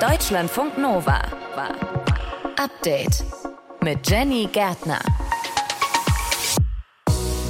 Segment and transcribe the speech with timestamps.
[0.00, 1.20] Deutschlandfunk Nova.
[2.56, 3.22] Update
[3.84, 4.98] mit Jenny Gärtner.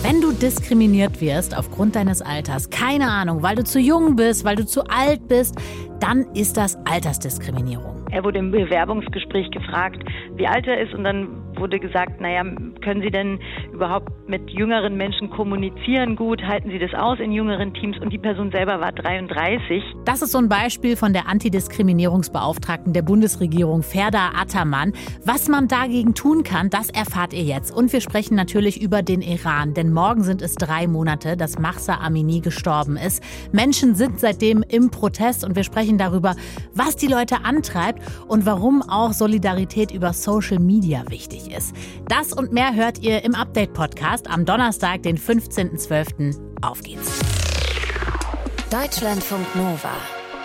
[0.03, 4.57] Wenn du diskriminiert wirst aufgrund deines Alters, keine Ahnung, weil du zu jung bist, weil
[4.57, 5.55] du zu alt bist,
[6.01, 8.05] dann ist das Altersdiskriminierung.
[8.11, 10.03] Er wurde im Bewerbungsgespräch gefragt,
[10.35, 12.43] wie alt er ist und dann wurde gesagt, naja,
[12.83, 13.39] können Sie denn
[13.81, 16.43] überhaupt mit jüngeren Menschen kommunizieren gut?
[16.43, 17.97] Halten Sie das aus in jüngeren Teams?
[17.99, 19.83] Und die Person selber war 33.
[20.05, 24.93] Das ist so ein Beispiel von der Antidiskriminierungsbeauftragten der Bundesregierung, Ferda Attermann.
[25.25, 27.75] Was man dagegen tun kann, das erfahrt ihr jetzt.
[27.75, 32.01] Und wir sprechen natürlich über den Iran, denn morgen sind es drei Monate, dass Mahsa
[32.03, 33.23] Amini gestorben ist.
[33.51, 36.37] Menschen sind seitdem im Protest und wir sprechen darüber,
[36.75, 41.75] was die Leute antreibt und warum auch Solidarität über Social Media wichtig ist.
[42.09, 43.35] Das und mehr hört ihr im
[43.71, 46.39] Update-Podcast am Donnerstag, den 15.12.
[46.63, 47.21] Auf geht's.
[48.71, 49.93] Deutschlandfunk Nova.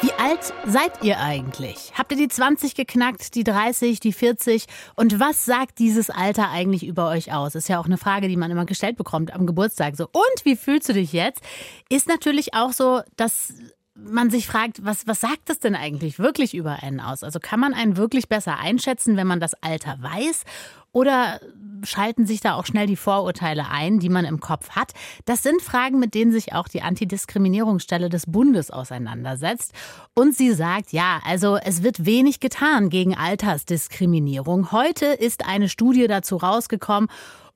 [0.01, 1.91] Wie alt seid ihr eigentlich?
[1.95, 4.65] Habt ihr die 20 geknackt, die 30, die 40?
[4.95, 7.55] Und was sagt dieses Alter eigentlich über euch aus?
[7.55, 9.95] Ist ja auch eine Frage, die man immer gestellt bekommt am Geburtstag.
[9.95, 11.41] So, und wie fühlst du dich jetzt?
[11.89, 13.53] Ist natürlich auch so, dass
[14.07, 17.23] man sich fragt, was, was sagt das denn eigentlich wirklich über einen aus?
[17.23, 20.43] Also kann man einen wirklich besser einschätzen, wenn man das Alter weiß?
[20.91, 21.41] Oder
[21.83, 24.93] schalten sich da auch schnell die Vorurteile ein, die man im Kopf hat?
[25.25, 29.73] Das sind Fragen, mit denen sich auch die Antidiskriminierungsstelle des Bundes auseinandersetzt.
[30.13, 34.71] Und sie sagt, ja, also es wird wenig getan gegen Altersdiskriminierung.
[34.71, 37.09] Heute ist eine Studie dazu rausgekommen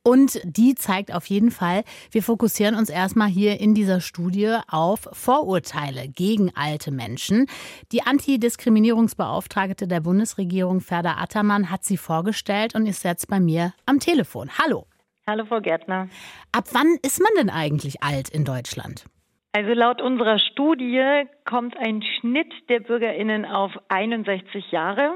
[0.03, 5.07] und die zeigt auf jeden Fall, wir fokussieren uns erstmal hier in dieser Studie auf
[5.11, 7.47] Vorurteile gegen alte Menschen.
[7.91, 13.99] Die Antidiskriminierungsbeauftragte der Bundesregierung, Ferda Attermann, hat sie vorgestellt und ist jetzt bei mir am
[13.99, 14.49] Telefon.
[14.57, 14.85] Hallo.
[15.27, 16.09] Hallo, Frau Gärtner.
[16.51, 19.05] Ab wann ist man denn eigentlich alt in Deutschland?
[19.51, 25.15] Also laut unserer Studie kommt ein Schnitt der Bürgerinnen auf 61 Jahre.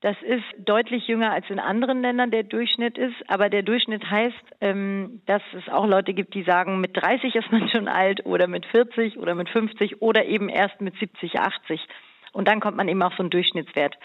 [0.00, 3.16] Das ist deutlich jünger als in anderen Ländern der Durchschnitt ist.
[3.28, 7.52] Aber der Durchschnitt heißt, ähm, dass es auch Leute gibt, die sagen, mit 30 ist
[7.52, 11.80] man schon alt oder mit 40 oder mit 50 oder eben erst mit 70, 80.
[12.32, 13.96] Und dann kommt man eben auf so einen Durchschnittswert.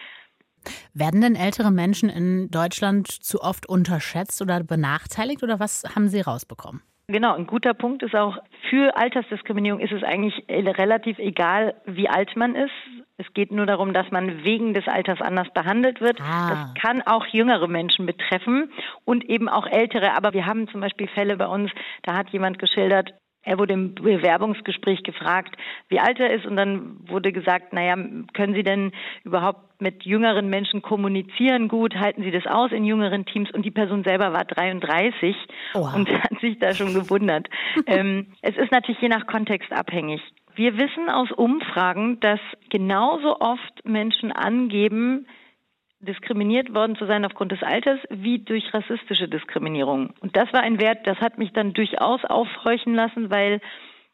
[0.94, 6.22] Werden denn ältere Menschen in Deutschland zu oft unterschätzt oder benachteiligt oder was haben Sie
[6.22, 6.82] rausbekommen?
[7.08, 8.38] Genau, ein guter Punkt ist auch,
[8.70, 12.74] für Altersdiskriminierung ist es eigentlich relativ egal, wie alt man ist.
[13.18, 16.20] Es geht nur darum, dass man wegen des Alters anders behandelt wird.
[16.20, 16.50] Ah.
[16.50, 18.72] Das kann auch jüngere Menschen betreffen
[19.06, 20.18] und eben auch ältere.
[20.18, 21.72] Aber wir haben zum Beispiel Fälle bei uns,
[22.04, 23.14] da hat jemand geschildert,
[23.46, 25.56] er wurde im Bewerbungsgespräch gefragt,
[25.88, 27.96] wie alt er ist und dann wurde gesagt, naja,
[28.34, 28.92] können Sie denn
[29.24, 31.96] überhaupt mit jüngeren Menschen kommunizieren gut?
[31.96, 33.52] Halten Sie das aus in jüngeren Teams?
[33.52, 35.36] Und die Person selber war 33
[35.76, 35.96] Oha.
[35.96, 37.48] und hat sich da schon gewundert.
[37.86, 40.22] ähm, es ist natürlich je nach Kontext abhängig.
[40.56, 42.40] Wir wissen aus Umfragen, dass
[42.70, 45.28] genauso oft Menschen angeben,
[46.06, 50.14] diskriminiert worden zu sein aufgrund des Alters wie durch rassistische Diskriminierung.
[50.22, 53.60] Und das war ein Wert, das hat mich dann durchaus aufhorchen lassen, weil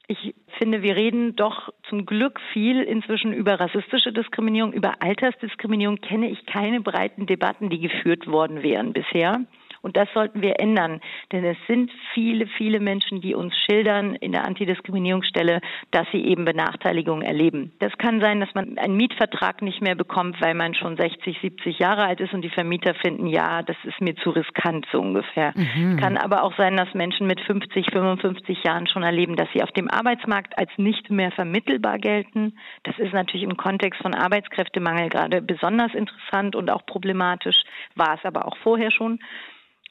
[0.07, 6.29] ich finde, wir reden doch zum Glück viel inzwischen über rassistische Diskriminierung, über Altersdiskriminierung kenne
[6.29, 9.45] ich keine breiten Debatten, die geführt worden wären bisher.
[9.81, 14.31] Und das sollten wir ändern, denn es sind viele, viele Menschen, die uns schildern in
[14.31, 17.71] der Antidiskriminierungsstelle, dass sie eben Benachteiligungen erleben.
[17.79, 21.79] Das kann sein, dass man einen Mietvertrag nicht mehr bekommt, weil man schon 60, 70
[21.79, 25.53] Jahre alt ist und die Vermieter finden, ja, das ist mir zu riskant so ungefähr.
[25.55, 25.97] Mhm.
[25.97, 29.71] Kann aber auch sein, dass Menschen mit 50, 55 Jahren schon erleben, dass sie auf
[29.71, 32.57] dem Arbeitsmarkt als nicht mehr vermittelbar gelten.
[32.83, 37.63] Das ist natürlich im Kontext von Arbeitskräftemangel gerade besonders interessant und auch problematisch,
[37.95, 39.19] war es aber auch vorher schon.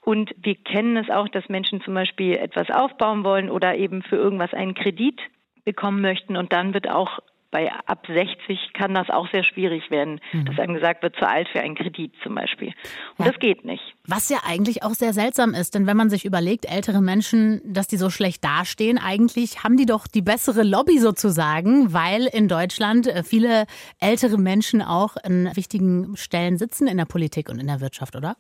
[0.03, 4.17] Und wir kennen es auch, dass Menschen zum Beispiel etwas aufbauen wollen oder eben für
[4.17, 5.21] irgendwas einen Kredit
[5.65, 6.37] bekommen möchten.
[6.37, 10.45] Und dann wird auch bei ab 60 kann das auch sehr schwierig werden, mhm.
[10.45, 12.69] dass einem gesagt wird, zu alt für einen Kredit zum Beispiel.
[13.19, 13.33] Und ja.
[13.33, 13.83] das geht nicht.
[14.07, 17.89] Was ja eigentlich auch sehr seltsam ist, denn wenn man sich überlegt, ältere Menschen, dass
[17.89, 23.07] die so schlecht dastehen, eigentlich haben die doch die bessere Lobby sozusagen, weil in Deutschland
[23.09, 23.67] äh, viele
[23.99, 28.37] ältere Menschen auch an wichtigen Stellen sitzen in der Politik und in der Wirtschaft, oder?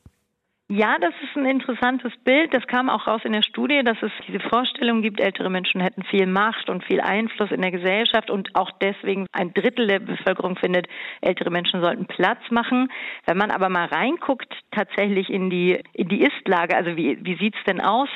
[0.72, 2.54] Ja, das ist ein interessantes Bild.
[2.54, 6.04] Das kam auch raus in der Studie, dass es diese Vorstellung gibt, ältere Menschen hätten
[6.04, 10.54] viel Macht und viel Einfluss in der Gesellschaft und auch deswegen ein Drittel der Bevölkerung
[10.54, 10.86] findet,
[11.22, 12.88] ältere Menschen sollten Platz machen.
[13.26, 17.58] Wenn man aber mal reinguckt, tatsächlich in die, in die Ist-Lage, also wie, wie sieht's
[17.66, 18.08] denn aus?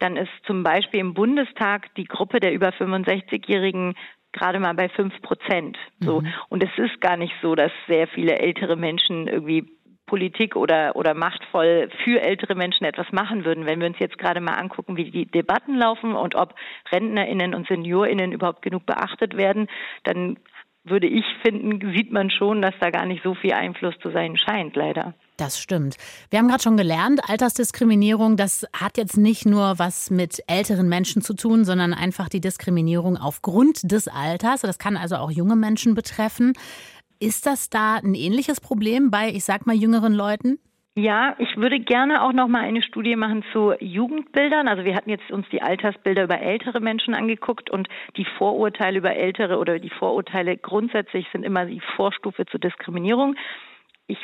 [0.00, 3.94] Dann ist zum Beispiel im Bundestag die Gruppe der über 65-Jährigen
[4.32, 5.78] gerade mal bei fünf Prozent.
[6.00, 6.22] So.
[6.22, 6.32] Mhm.
[6.48, 9.68] Und es ist gar nicht so, dass sehr viele ältere Menschen irgendwie
[10.12, 13.64] Politik oder, oder machtvoll für ältere Menschen etwas machen würden.
[13.64, 16.54] Wenn wir uns jetzt gerade mal angucken, wie die Debatten laufen und ob
[16.92, 19.68] RentnerInnen und SeniorInnen überhaupt genug beachtet werden,
[20.04, 20.36] dann
[20.84, 24.36] würde ich finden, sieht man schon, dass da gar nicht so viel Einfluss zu sein
[24.36, 25.14] scheint, leider.
[25.38, 25.96] Das stimmt.
[26.28, 31.22] Wir haben gerade schon gelernt, Altersdiskriminierung, das hat jetzt nicht nur was mit älteren Menschen
[31.22, 34.60] zu tun, sondern einfach die Diskriminierung aufgrund des Alters.
[34.60, 36.52] Das kann also auch junge Menschen betreffen.
[37.22, 40.58] Ist das da ein ähnliches Problem bei, ich sag mal, jüngeren Leuten?
[40.96, 44.66] Ja, ich würde gerne auch noch mal eine Studie machen zu Jugendbildern.
[44.66, 47.86] Also wir hatten jetzt uns die Altersbilder über ältere Menschen angeguckt und
[48.16, 53.36] die Vorurteile über ältere oder die Vorurteile grundsätzlich sind immer die Vorstufe zur Diskriminierung.
[54.08, 54.18] Ich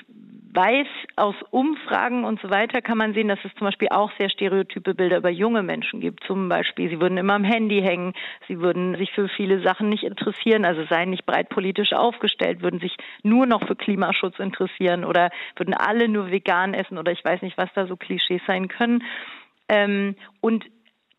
[0.55, 0.87] weiß,
[1.17, 4.95] aus Umfragen und so weiter kann man sehen, dass es zum Beispiel auch sehr stereotype
[4.95, 6.25] Bilder über junge Menschen gibt.
[6.25, 8.15] Zum Beispiel, sie würden immer am Handy hängen,
[8.47, 12.81] sie würden sich für viele Sachen nicht interessieren, also seien nicht breit politisch aufgestellt, würden
[12.81, 17.43] sich nur noch für Klimaschutz interessieren oder würden alle nur vegan essen oder ich weiß
[17.43, 19.03] nicht, was da so Klischees sein können.
[19.69, 20.65] Ähm, und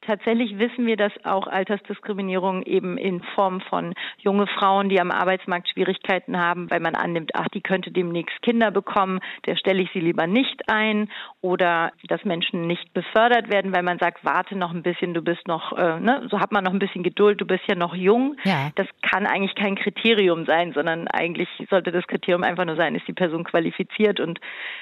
[0.02, 5.68] Tatsächlich wissen wir, dass auch Altersdiskriminierung eben in Form von junge Frauen, die am Arbeitsmarkt
[5.70, 10.00] Schwierigkeiten haben, weil man annimmt, ach, die könnte demnächst Kinder bekommen, der stelle ich sie
[10.00, 11.10] lieber nicht ein.
[11.42, 15.48] Oder dass Menschen nicht befördert werden, weil man sagt, warte noch ein bisschen, du bist
[15.48, 18.38] noch, äh, ne, so hat man noch ein bisschen Geduld, du bist ja noch jung.
[18.46, 18.72] Ja.
[18.76, 23.08] Das kann eigentlich kein Kriterium sein, sondern eigentlich sollte das Kriterium einfach nur sein, ist
[23.08, 24.40] die Person qualifiziert und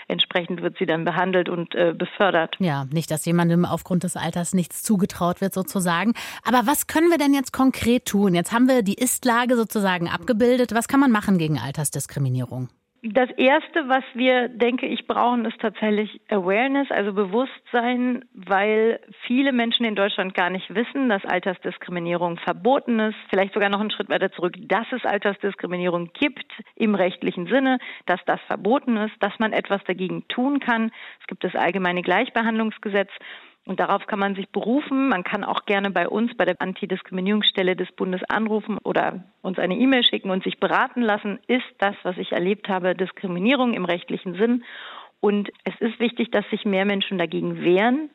[0.07, 2.55] entsprechend wird sie dann behandelt und äh, befördert.
[2.59, 6.13] Ja, nicht, dass jemandem aufgrund des Alters nichts zugetraut zugetraut wird sozusagen.
[6.43, 8.35] Aber was können wir denn jetzt konkret tun?
[8.35, 10.73] Jetzt haben wir die Ist-Lage sozusagen abgebildet.
[10.73, 12.69] Was kann man machen gegen Altersdiskriminierung?
[13.03, 19.85] Das erste, was wir, denke ich, brauchen, ist tatsächlich Awareness, also Bewusstsein, weil viele Menschen
[19.85, 23.15] in Deutschland gar nicht wissen, dass Altersdiskriminierung verboten ist.
[23.29, 27.77] Vielleicht sogar noch einen Schritt weiter zurück, dass es Altersdiskriminierung gibt im rechtlichen Sinne,
[28.07, 30.91] dass das verboten ist, dass man etwas dagegen tun kann.
[31.21, 33.11] Es gibt das allgemeine Gleichbehandlungsgesetz.
[33.67, 35.09] Und darauf kann man sich berufen.
[35.09, 39.75] Man kann auch gerne bei uns, bei der Antidiskriminierungsstelle des Bundes anrufen oder uns eine
[39.75, 41.39] E-Mail schicken und sich beraten lassen.
[41.47, 44.63] Ist das, was ich erlebt habe, Diskriminierung im rechtlichen Sinn?
[45.19, 48.09] Und es ist wichtig, dass sich mehr Menschen dagegen wehren.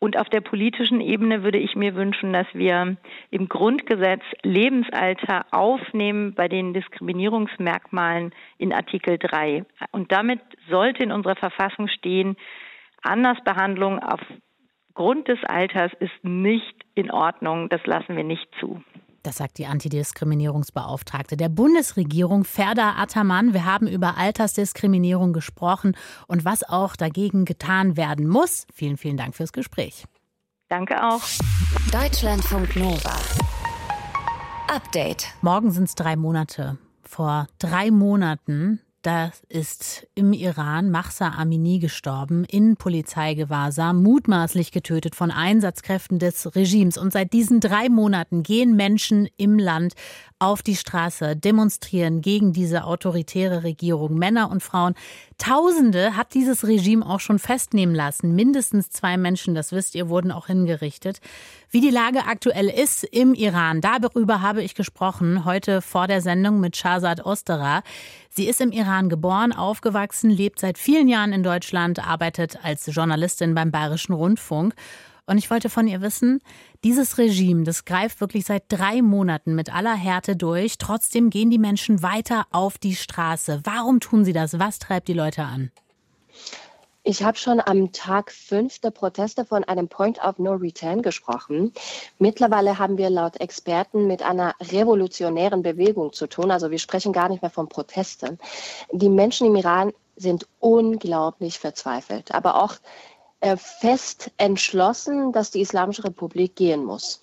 [0.00, 2.98] Und auf der politischen Ebene würde ich mir wünschen, dass wir
[3.30, 9.64] im Grundgesetz Lebensalter aufnehmen bei den Diskriminierungsmerkmalen in Artikel 3.
[9.92, 12.36] Und damit sollte in unserer Verfassung stehen,
[13.02, 14.20] Andersbehandlung auf
[15.00, 17.70] Grund des Alters ist nicht in Ordnung.
[17.70, 18.82] Das lassen wir nicht zu.
[19.22, 23.54] Das sagt die Antidiskriminierungsbeauftragte der Bundesregierung, Ferda Attermann.
[23.54, 28.66] Wir haben über Altersdiskriminierung gesprochen und was auch dagegen getan werden muss.
[28.74, 30.04] Vielen, vielen Dank fürs Gespräch.
[30.68, 31.22] Danke auch.
[31.90, 33.16] Deutschlandfunk Nova.
[34.70, 35.28] Update.
[35.40, 36.76] Morgen sind es drei Monate.
[37.04, 45.30] Vor drei Monaten da ist im Iran Mahsa Amini gestorben, in Polizeigewahrsam, mutmaßlich getötet von
[45.30, 46.98] Einsatzkräften des Regimes.
[46.98, 49.94] Und seit diesen drei Monaten gehen Menschen im Land
[50.38, 54.14] auf die Straße, demonstrieren gegen diese autoritäre Regierung.
[54.14, 54.94] Männer und Frauen.
[55.40, 58.34] Tausende hat dieses Regime auch schon festnehmen lassen.
[58.34, 61.20] Mindestens zwei Menschen, das wisst ihr, wurden auch hingerichtet.
[61.70, 66.60] Wie die Lage aktuell ist im Iran, darüber habe ich gesprochen heute vor der Sendung
[66.60, 67.82] mit Shahzad Osterer.
[68.28, 73.54] Sie ist im Iran geboren, aufgewachsen, lebt seit vielen Jahren in Deutschland, arbeitet als Journalistin
[73.54, 74.74] beim Bayerischen Rundfunk.
[75.24, 76.42] Und ich wollte von ihr wissen,
[76.84, 80.78] dieses Regime, das greift wirklich seit drei Monaten mit aller Härte durch.
[80.78, 83.60] Trotzdem gehen die Menschen weiter auf die Straße.
[83.64, 84.58] Warum tun sie das?
[84.58, 85.70] Was treibt die Leute an?
[87.02, 91.72] Ich habe schon am Tag fünf der Proteste von einem Point of No Return gesprochen.
[92.18, 96.50] Mittlerweile haben wir laut Experten mit einer revolutionären Bewegung zu tun.
[96.50, 98.38] Also wir sprechen gar nicht mehr von Protesten.
[98.92, 102.74] Die Menschen im Iran sind unglaublich verzweifelt, aber auch
[103.56, 107.20] fest entschlossen, dass die Islamische Republik gehen muss.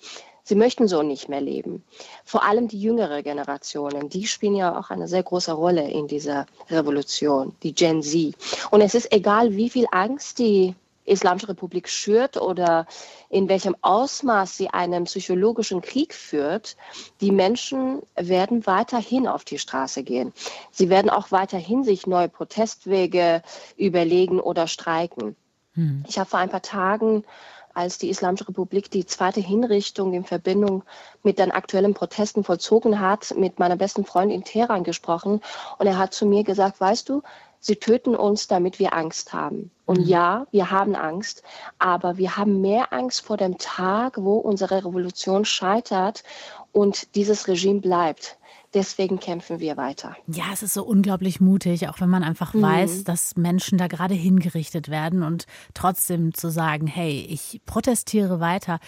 [0.48, 1.84] Sie möchten so nicht mehr leben.
[2.24, 6.46] Vor allem die jüngere Generationen, die spielen ja auch eine sehr große Rolle in dieser
[6.70, 8.34] Revolution, die Gen Z.
[8.70, 12.86] Und es ist egal, wie viel Angst die Islamische Republik schürt oder
[13.28, 16.76] in welchem Ausmaß sie einen psychologischen Krieg führt,
[17.20, 20.32] die Menschen werden weiterhin auf die Straße gehen.
[20.70, 23.42] Sie werden auch weiterhin sich neue Protestwege
[23.76, 25.36] überlegen oder streiken.
[25.78, 26.04] Hm.
[26.08, 27.24] Ich habe vor ein paar Tagen,
[27.72, 30.82] als die Islamische Republik die zweite Hinrichtung in Verbindung
[31.22, 35.40] mit den aktuellen Protesten vollzogen hat, mit meiner besten Freundin in Teheran gesprochen.
[35.78, 37.22] Und er hat zu mir gesagt, weißt du,
[37.60, 39.70] sie töten uns, damit wir Angst haben.
[39.86, 40.06] Und mhm.
[40.06, 41.44] ja, wir haben Angst,
[41.78, 46.24] aber wir haben mehr Angst vor dem Tag, wo unsere Revolution scheitert
[46.72, 48.38] und dieses Regime bleibt.
[48.74, 50.16] Deswegen kämpfen wir weiter.
[50.26, 52.62] Ja, es ist so unglaublich mutig, auch wenn man einfach mhm.
[52.62, 58.78] weiß, dass Menschen da gerade hingerichtet werden und trotzdem zu sagen, hey, ich protestiere weiter.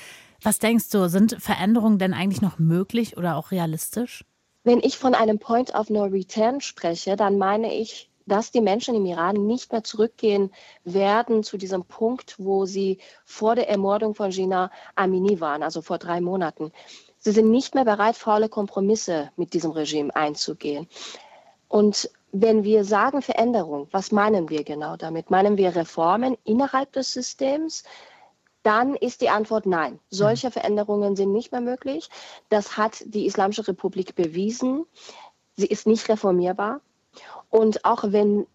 [0.42, 4.24] Was denkst du, sind Veränderungen denn eigentlich noch möglich oder auch realistisch?
[4.64, 8.94] Wenn ich von einem Point of No Return spreche, dann meine ich, dass die Menschen
[8.94, 10.50] im Iran nicht mehr zurückgehen
[10.84, 15.98] werden zu diesem Punkt, wo sie vor der Ermordung von Gina Amini waren, also vor
[15.98, 16.72] drei Monaten.
[17.20, 20.88] Sie sind nicht mehr bereit, faule Kompromisse mit diesem Regime einzugehen.
[21.68, 25.30] Und wenn wir sagen Veränderung, was meinen wir genau damit?
[25.30, 27.84] Meinen wir Reformen innerhalb des Systems?
[28.62, 30.00] Dann ist die Antwort nein.
[30.08, 30.52] Solche mhm.
[30.52, 32.08] Veränderungen sind nicht mehr möglich.
[32.48, 34.86] Das hat die Islamische Republik bewiesen.
[35.56, 36.80] Sie ist nicht reformierbar.
[37.50, 38.46] Und auch wenn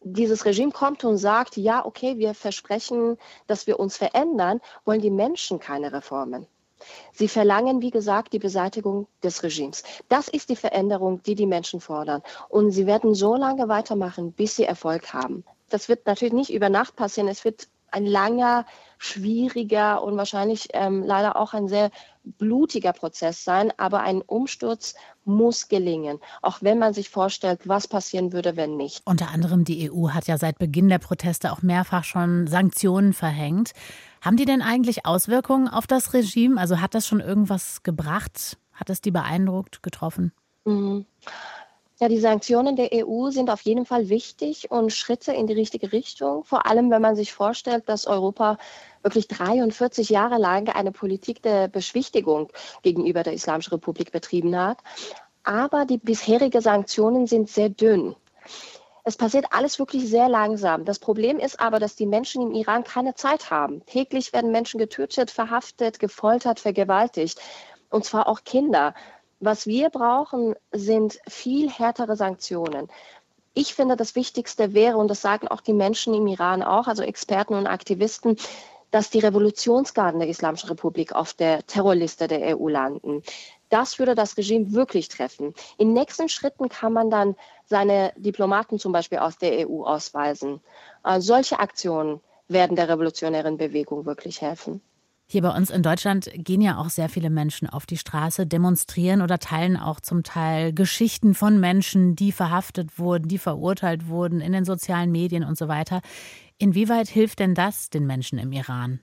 [0.00, 5.10] dieses Regime kommt und sagt, ja, okay, wir versprechen, dass wir uns verändern, wollen die
[5.10, 6.46] Menschen keine Reformen.
[7.12, 9.82] Sie verlangen, wie gesagt, die Beseitigung des Regimes.
[10.08, 12.22] Das ist die Veränderung, die die Menschen fordern.
[12.48, 15.44] Und sie werden so lange weitermachen, bis sie Erfolg haben.
[15.68, 17.28] Das wird natürlich nicht über Nacht passieren.
[17.28, 18.66] Es wird ein langer,
[18.98, 21.90] schwieriger und wahrscheinlich ähm, leider auch ein sehr
[22.24, 23.72] blutiger Prozess sein.
[23.76, 29.02] Aber ein Umsturz muss gelingen, auch wenn man sich vorstellt, was passieren würde, wenn nicht.
[29.04, 33.72] Unter anderem die EU hat ja seit Beginn der Proteste auch mehrfach schon Sanktionen verhängt.
[34.22, 36.58] Haben die denn eigentlich Auswirkungen auf das Regime?
[36.58, 38.56] Also hat das schon irgendwas gebracht?
[38.72, 40.32] Hat es die beeindruckt, getroffen?
[40.64, 41.06] Mhm.
[41.98, 45.92] Ja, die Sanktionen der EU sind auf jeden Fall wichtig und Schritte in die richtige
[45.92, 46.44] Richtung.
[46.44, 48.58] Vor allem, wenn man sich vorstellt, dass Europa
[49.02, 52.48] wirklich 43 Jahre lang eine Politik der Beschwichtigung
[52.82, 54.78] gegenüber der Islamischen Republik betrieben hat.
[55.42, 58.14] Aber die bisherigen Sanktionen sind sehr dünn.
[59.04, 60.84] Es passiert alles wirklich sehr langsam.
[60.84, 63.84] Das Problem ist aber, dass die Menschen im Iran keine Zeit haben.
[63.86, 67.40] Täglich werden Menschen getötet, verhaftet, gefoltert, vergewaltigt.
[67.90, 68.94] Und zwar auch Kinder.
[69.40, 72.88] Was wir brauchen, sind viel härtere Sanktionen.
[73.54, 77.02] Ich finde, das Wichtigste wäre, und das sagen auch die Menschen im Iran auch, also
[77.02, 78.36] Experten und Aktivisten,
[78.92, 83.22] dass die Revolutionsgarden der Islamischen Republik auf der Terrorliste der EU landen.
[83.72, 85.54] Das würde das Regime wirklich treffen.
[85.78, 90.60] In nächsten Schritten kann man dann seine Diplomaten zum Beispiel aus der EU ausweisen.
[91.04, 94.82] Äh, solche Aktionen werden der revolutionären Bewegung wirklich helfen.
[95.26, 99.22] Hier bei uns in Deutschland gehen ja auch sehr viele Menschen auf die Straße, demonstrieren
[99.22, 104.52] oder teilen auch zum Teil Geschichten von Menschen, die verhaftet wurden, die verurteilt wurden in
[104.52, 106.02] den sozialen Medien und so weiter.
[106.58, 109.00] Inwieweit hilft denn das den Menschen im Iran?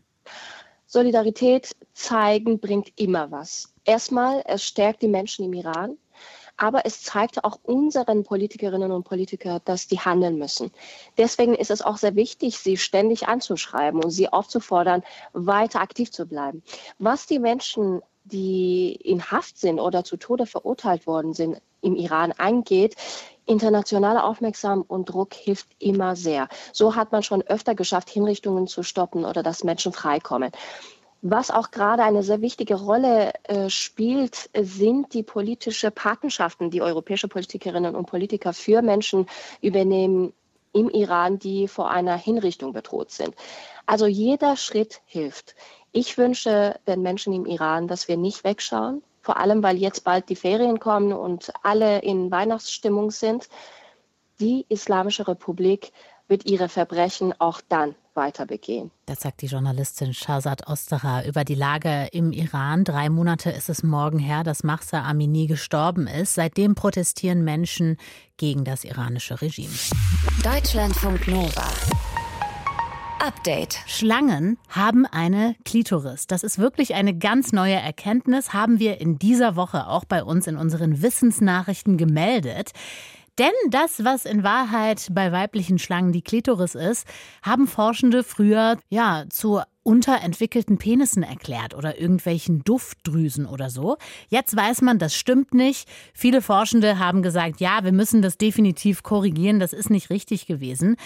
[0.86, 3.74] Solidarität zeigen bringt immer was.
[3.90, 5.98] Erstmal, es stärkt die Menschen im Iran
[6.62, 10.72] aber es zeigt auch unseren Politikerinnen und Politikern, dass die handeln müssen.
[11.18, 16.26] Deswegen ist es auch sehr wichtig, sie ständig anzuschreiben und sie aufzufordern, weiter aktiv zu
[16.26, 16.62] bleiben.
[16.98, 22.34] Was die Menschen, die in Haft sind oder zu Tode verurteilt worden sind, im Iran
[22.34, 22.98] angeht,
[23.46, 26.50] internationale Aufmerksamkeit und Druck hilft immer sehr.
[26.74, 30.52] So hat man schon öfter geschafft, Hinrichtungen zu stoppen oder dass Menschen freikommen.
[31.22, 37.28] Was auch gerade eine sehr wichtige Rolle äh, spielt, sind die politischen Patenschaften, die europäische
[37.28, 39.28] Politikerinnen und Politiker für Menschen
[39.62, 40.32] übernehmen
[40.72, 43.36] im Iran, die vor einer Hinrichtung bedroht sind.
[43.86, 45.56] Also jeder Schritt hilft.
[45.92, 50.30] Ich wünsche den Menschen im Iran, dass wir nicht wegschauen, vor allem weil jetzt bald
[50.30, 53.50] die Ferien kommen und alle in Weihnachtsstimmung sind.
[54.40, 55.92] Die Islamische Republik
[56.30, 58.92] wird ihre Verbrechen auch dann weiter begehen.
[59.06, 62.84] Das sagt die Journalistin Shazad Osterer über die Lage im Iran.
[62.84, 66.36] Drei Monate ist es morgen her, dass Mahsa Amini gestorben ist.
[66.36, 67.98] Seitdem protestieren Menschen
[68.38, 69.74] gegen das iranische Regime.
[70.44, 71.68] Deutschlandfunk Nova.
[73.22, 73.80] Update.
[73.86, 76.26] Schlangen haben eine Klitoris.
[76.28, 80.48] Das ist wirklich eine ganz neue Erkenntnis, haben wir in dieser Woche auch bei uns
[80.48, 82.72] in unseren Wissensnachrichten gemeldet.
[83.40, 87.08] Denn das, was in Wahrheit bei weiblichen Schlangen die Klitoris ist,
[87.42, 93.96] haben Forschende früher ja zu unterentwickelten Penissen erklärt oder irgendwelchen Duftdrüsen oder so.
[94.28, 95.88] Jetzt weiß man, das stimmt nicht.
[96.14, 100.98] Viele Forschende haben gesagt, ja, wir müssen das definitiv korrigieren, das ist nicht richtig gewesen.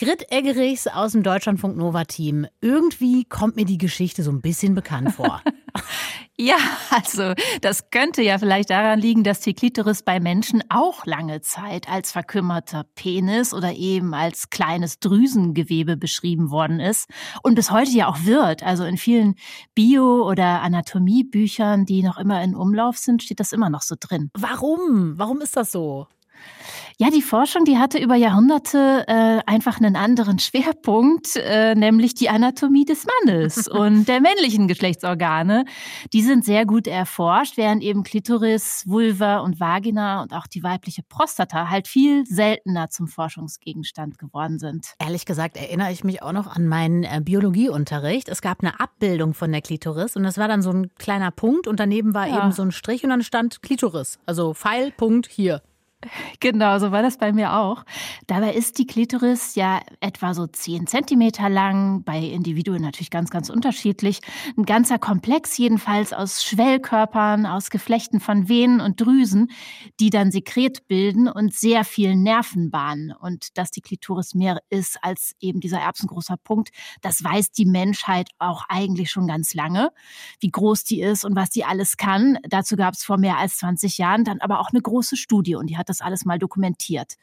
[0.00, 2.46] Grit Eggerichs aus dem Deutschlandfunk Nova Team.
[2.60, 5.42] Irgendwie kommt mir die Geschichte so ein bisschen bekannt vor.
[6.38, 6.54] ja,
[6.90, 11.88] also das könnte ja vielleicht daran liegen, dass die Klitoris bei Menschen auch lange Zeit
[11.88, 17.10] als verkümmerter Penis oder eben als kleines Drüsengewebe beschrieben worden ist
[17.42, 18.62] und bis heute ja auch wird.
[18.62, 19.34] Also in vielen
[19.74, 24.30] Bio- oder Anatomiebüchern, die noch immer in Umlauf sind, steht das immer noch so drin.
[24.34, 25.18] Warum?
[25.18, 26.06] Warum ist das so?
[27.00, 32.28] Ja, die Forschung, die hatte über Jahrhunderte äh, einfach einen anderen Schwerpunkt, äh, nämlich die
[32.28, 35.64] Anatomie des Mannes und der männlichen Geschlechtsorgane.
[36.12, 41.04] Die sind sehr gut erforscht, während eben Klitoris, Vulva und Vagina und auch die weibliche
[41.04, 44.94] Prostata halt viel seltener zum Forschungsgegenstand geworden sind.
[44.98, 48.28] Ehrlich gesagt erinnere ich mich auch noch an meinen äh, Biologieunterricht.
[48.28, 51.68] Es gab eine Abbildung von der Klitoris und das war dann so ein kleiner Punkt
[51.68, 52.38] und daneben war ja.
[52.42, 54.18] eben so ein Strich und dann stand Klitoris.
[54.26, 55.62] Also Pfeil, Punkt, hier.
[56.40, 57.84] Genau, so war das bei mir auch.
[58.26, 63.50] Dabei ist die Klitoris ja etwa so 10 Zentimeter lang, bei Individuen natürlich ganz, ganz
[63.50, 64.20] unterschiedlich.
[64.56, 69.50] Ein ganzer Komplex jedenfalls aus Schwellkörpern, aus Geflechten von Venen und Drüsen,
[69.98, 73.12] die dann Sekret bilden und sehr vielen Nervenbahnen.
[73.12, 76.70] Und dass die Klitoris mehr ist als eben dieser erbsengroßer Punkt,
[77.02, 79.90] das weiß die Menschheit auch eigentlich schon ganz lange,
[80.40, 82.38] wie groß die ist und was die alles kann.
[82.48, 85.68] Dazu gab es vor mehr als 20 Jahren dann aber auch eine große Studie und
[85.68, 87.14] die hat das alles mal dokumentiert.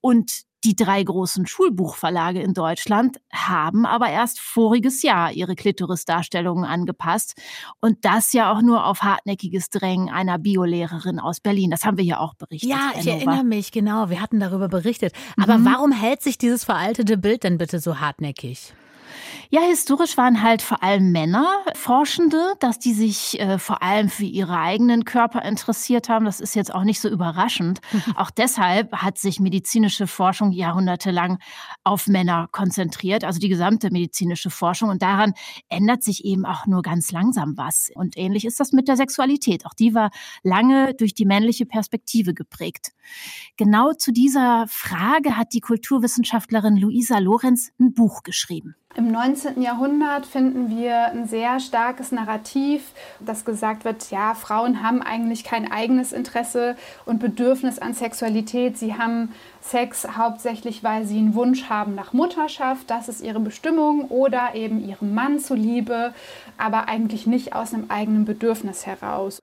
[0.00, 7.34] Und die drei großen Schulbuchverlage in Deutschland haben aber erst voriges Jahr ihre Klitoris-Darstellungen angepasst.
[7.80, 11.70] Und das ja auch nur auf hartnäckiges Drängen einer Biolehrerin aus Berlin.
[11.70, 12.68] Das haben wir ja auch berichtet.
[12.68, 14.10] Ja, ich erinnere mich, genau.
[14.10, 15.14] Wir hatten darüber berichtet.
[15.40, 15.64] Aber mhm.
[15.64, 18.74] warum hält sich dieses veraltete Bild denn bitte so hartnäckig?
[19.52, 24.24] Ja, historisch waren halt vor allem Männer Forschende, dass die sich äh, vor allem für
[24.24, 26.24] ihre eigenen Körper interessiert haben.
[26.24, 27.80] Das ist jetzt auch nicht so überraschend.
[28.14, 31.40] auch deshalb hat sich medizinische Forschung jahrhundertelang
[31.82, 34.88] auf Männer konzentriert, also die gesamte medizinische Forschung.
[34.88, 35.34] Und daran
[35.68, 37.90] ändert sich eben auch nur ganz langsam was.
[37.96, 39.66] Und ähnlich ist das mit der Sexualität.
[39.66, 40.12] Auch die war
[40.44, 42.92] lange durch die männliche Perspektive geprägt.
[43.56, 48.76] Genau zu dieser Frage hat die Kulturwissenschaftlerin Luisa Lorenz ein Buch geschrieben.
[48.96, 49.62] Im 19.
[49.62, 55.70] Jahrhundert finden wir ein sehr starkes Narrativ, das gesagt wird, ja, Frauen haben eigentlich kein
[55.70, 58.76] eigenes Interesse und Bedürfnis an Sexualität.
[58.76, 64.06] Sie haben Sex hauptsächlich, weil sie einen Wunsch haben nach Mutterschaft, das ist ihre Bestimmung
[64.06, 66.12] oder eben ihrem Mann zuliebe,
[66.58, 69.38] aber eigentlich nicht aus einem eigenen Bedürfnis heraus.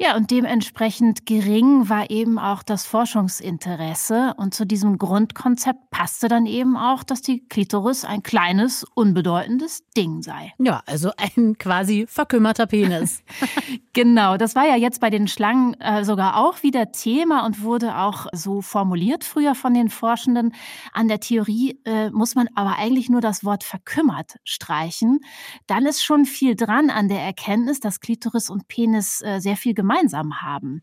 [0.00, 4.34] Ja, und dementsprechend gering war eben auch das Forschungsinteresse.
[4.36, 10.22] Und zu diesem Grundkonzept passte dann eben auch, dass die Klitoris ein kleines, unbedeutendes Ding
[10.22, 10.54] sei.
[10.58, 13.24] Ja, also ein quasi verkümmerter Penis.
[13.92, 17.96] genau, das war ja jetzt bei den Schlangen äh, sogar auch wieder Thema und wurde
[17.96, 20.54] auch so formuliert früher von den Forschenden.
[20.92, 25.18] An der Theorie äh, muss man aber eigentlich nur das Wort verkümmert streichen.
[25.66, 29.67] Dann ist schon viel dran an der Erkenntnis, dass Klitoris und Penis äh, sehr viel
[29.74, 30.82] gemeinsam gemeinsam haben.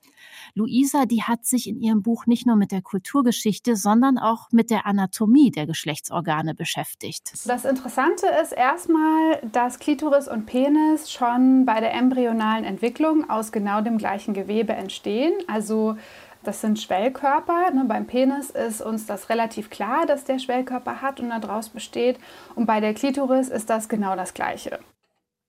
[0.54, 4.70] Luisa, die hat sich in ihrem Buch nicht nur mit der Kulturgeschichte, sondern auch mit
[4.70, 7.34] der Anatomie der Geschlechtsorgane beschäftigt.
[7.46, 13.82] Das Interessante ist erstmal, dass Klitoris und Penis schon bei der embryonalen Entwicklung aus genau
[13.82, 15.34] dem gleichen Gewebe entstehen.
[15.48, 15.98] Also
[16.44, 17.72] das sind Schwellkörper.
[17.72, 22.20] Ne, beim Penis ist uns das relativ klar, dass der Schwellkörper hat und daraus besteht.
[22.54, 24.80] Und bei der Klitoris ist das genau das Gleiche.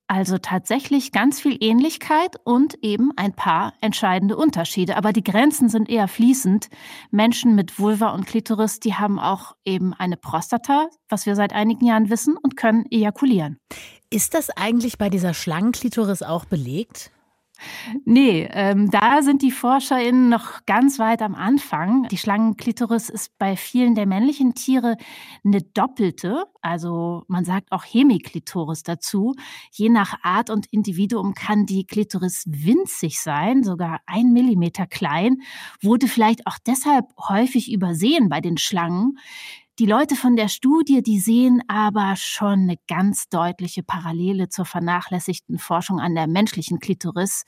[0.09, 4.95] Also tatsächlich ganz viel Ähnlichkeit und eben ein paar entscheidende Unterschiede.
[4.95, 6.69] Aber die Grenzen sind eher fließend.
[7.11, 11.85] Menschen mit Vulva und Klitoris, die haben auch eben eine Prostata, was wir seit einigen
[11.85, 13.59] Jahren wissen, und können ejakulieren.
[14.09, 17.11] Ist das eigentlich bei dieser Schlangenklitoris auch belegt?
[18.05, 22.07] Nee, ähm, da sind die ForscherInnen noch ganz weit am Anfang.
[22.09, 24.97] Die Schlangenklitoris ist bei vielen der männlichen Tiere
[25.43, 29.35] eine doppelte, also man sagt auch Hemiklitoris dazu.
[29.71, 35.37] Je nach Art und Individuum kann die Klitoris winzig sein, sogar ein Millimeter klein,
[35.81, 39.17] wurde vielleicht auch deshalb häufig übersehen bei den Schlangen.
[39.79, 45.59] Die Leute von der Studie, die sehen aber schon eine ganz deutliche Parallele zur vernachlässigten
[45.59, 47.45] Forschung an der menschlichen Klitoris.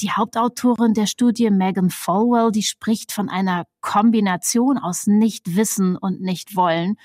[0.00, 6.96] Die Hauptautorin der Studie, Megan Falwell, die spricht von einer Kombination aus Nichtwissen und Nichtwollen.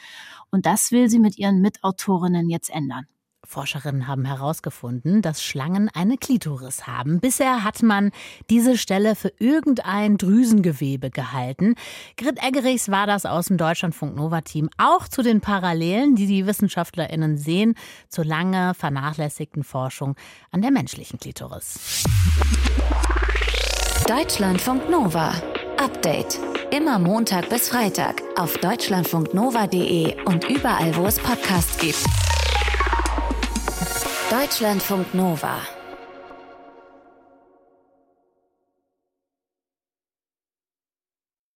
[0.49, 3.05] Und das will sie mit ihren Mitautorinnen jetzt ändern.
[3.45, 7.19] Forscherinnen haben herausgefunden, dass Schlangen eine Klitoris haben.
[7.19, 8.11] Bisher hat man
[8.49, 11.75] diese Stelle für irgendein Drüsengewebe gehalten.
[12.17, 16.45] Grit Eggerichs war das aus dem Deutschlandfunk Nova Team auch zu den Parallelen, die die
[16.45, 17.75] WissenschaftlerInnen sehen,
[18.09, 20.15] zur lange vernachlässigten Forschung
[20.51, 22.03] an der menschlichen Klitoris.
[24.07, 25.33] Deutschlandfunk Nova.
[25.77, 26.39] Update.
[26.71, 32.05] Immer Montag bis Freitag auf deutschlandfunknova.de und überall, wo es Podcasts gibt.
[34.29, 35.74] Deutschlandfunk Nova